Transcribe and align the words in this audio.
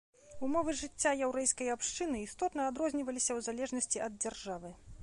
Умовы 0.45 0.73
жыцця 0.79 1.11
яўрэйскай 1.27 1.69
абшчыны 1.75 2.17
істотна 2.25 2.67
адрозніваліся 2.71 3.31
ў 3.39 3.51
залежнасці 3.51 4.05
ад 4.09 4.21
дзяржавы. 4.25 4.79